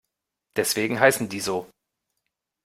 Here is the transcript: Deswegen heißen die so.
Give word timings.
Deswegen 0.55 0.99
heißen 0.99 1.29
die 1.29 1.39
so. 1.39 1.69